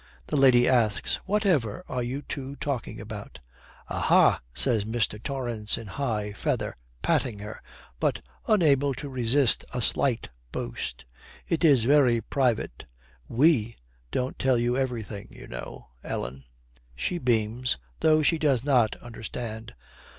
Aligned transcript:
The 0.25 0.35
lady 0.35 0.67
asks, 0.67 1.17
'Whatever 1.27 1.85
are 1.87 2.01
you 2.01 2.23
two 2.23 2.55
talking 2.55 2.99
about?' 2.99 3.37
'Aha,' 3.87 4.41
says 4.51 4.83
Mr. 4.83 5.21
Torrance 5.21 5.77
in 5.77 5.85
high 5.85 6.33
feather, 6.33 6.75
patting 7.03 7.37
her, 7.37 7.61
but 7.99 8.19
unable 8.47 8.95
to 8.95 9.07
resist 9.09 9.63
a 9.75 9.79
slight 9.79 10.29
boast, 10.51 11.05
'it 11.47 11.63
is 11.63 11.83
very 11.83 12.19
private. 12.19 12.91
We 13.27 13.75
don't 14.09 14.39
tell 14.39 14.57
you 14.57 14.75
everything, 14.75 15.27
you 15.29 15.45
know, 15.45 15.89
Ellen.' 16.03 16.45
She 16.95 17.19
beams, 17.19 17.77
though 17.99 18.23
she 18.23 18.39
does 18.39 18.63
not 18.63 18.95
understand. 19.03 19.75